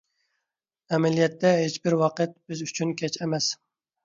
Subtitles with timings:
[0.97, 3.53] ئەمەلىيەتتە ھېچبىر ۋاقىت بىز ئۈچۈن كەچ ئەمەس.